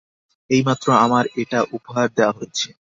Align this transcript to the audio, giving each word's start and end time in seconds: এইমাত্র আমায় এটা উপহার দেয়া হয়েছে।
এইমাত্র 0.49 0.87
আমায় 1.03 1.29
এটা 1.41 1.59
উপহার 1.77 2.07
দেয়া 2.15 2.31
হয়েছে। 2.37 2.67